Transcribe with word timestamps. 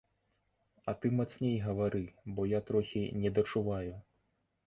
А 0.93 0.95
ты 1.01 1.11
мацней 1.17 1.57
гавары, 1.65 2.01
бо 2.39 2.47
я 2.51 2.59
трохі 2.69 3.03
недачуваю. 3.25 3.93